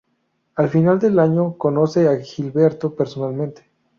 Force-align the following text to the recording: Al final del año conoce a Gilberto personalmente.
Al 0.55 0.67
final 0.69 0.97
del 0.97 1.19
año 1.19 1.59
conoce 1.59 2.07
a 2.07 2.17
Gilberto 2.17 2.95
personalmente. 2.95 3.69